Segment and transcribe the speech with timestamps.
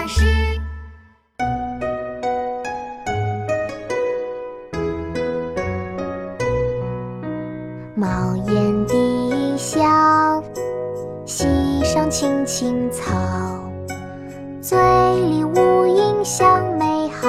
[0.00, 0.24] 老师。
[7.94, 10.42] 茅檐低笑，
[11.26, 13.12] 溪上青青草。
[14.62, 14.78] 醉
[15.28, 17.28] 里吴音相媚好，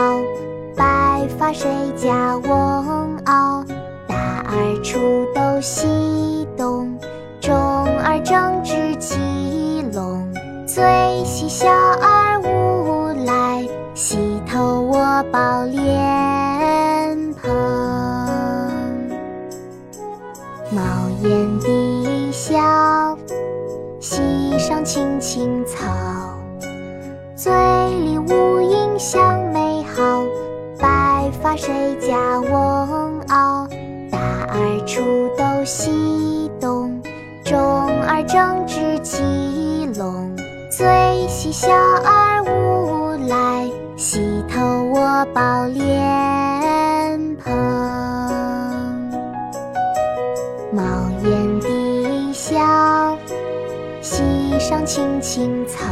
[0.73, 3.65] 白发谁家翁媪？
[4.07, 6.97] 大儿锄豆溪东，
[7.41, 10.25] 中儿正织鸡笼。
[10.65, 10.81] 最
[11.25, 12.20] 喜小儿
[15.41, 17.49] 笑脸庞。
[20.69, 23.17] 茅檐低笑，
[23.99, 25.87] 溪上青青草。
[27.35, 27.51] 醉
[28.03, 30.21] 里吴音相媚好，
[30.77, 33.67] 白发谁家翁媪？
[34.11, 37.01] 大儿锄豆溪东，
[37.43, 37.59] 中
[38.07, 40.35] 儿正织鸡笼。
[40.69, 42.43] 最喜小儿，
[45.33, 47.53] 宝莲蓬。
[50.73, 50.83] 茅
[51.23, 53.17] 檐低笑，
[54.01, 55.87] 溪上青青草。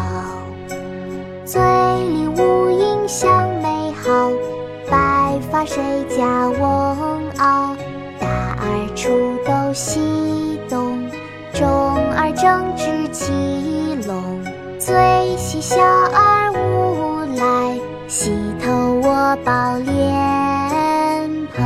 [1.46, 4.30] 醉里吴音相媚好，
[4.92, 7.78] 白发谁家翁媪？
[8.20, 8.28] 大
[8.60, 11.00] 儿锄豆溪东，
[11.54, 11.66] 中
[12.18, 14.44] 儿正织鸡笼。
[14.78, 17.80] 最喜小儿无来，
[19.30, 21.64] 溪头卧抱莲蓬。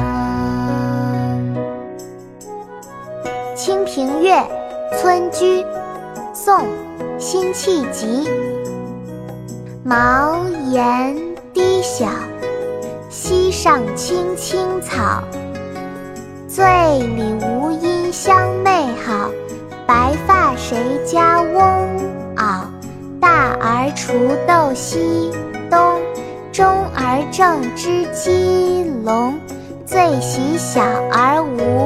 [3.55, 4.33] 《清平乐·
[4.97, 5.61] 村居》
[6.33, 6.59] 宋·
[7.17, 8.29] 辛弃疾。
[9.83, 10.39] 茅
[10.71, 11.15] 檐
[11.53, 12.07] 低小，
[13.09, 15.23] 溪上青青草。
[16.49, 16.65] 醉
[16.99, 19.29] 里吴音相媚好，
[19.87, 21.87] 白发谁家翁
[22.35, 22.65] 媪？
[23.21, 25.31] 大儿锄豆溪
[25.69, 25.99] 东，
[26.51, 26.67] 中
[27.13, 29.39] 儿正织鸡笼。
[29.85, 31.82] 最喜小儿无